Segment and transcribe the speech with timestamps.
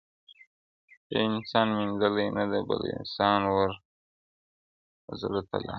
[1.11, 3.55] •یو انسان میندلې نه ده بل انسان و
[5.21, 5.69] زړه ته لاره,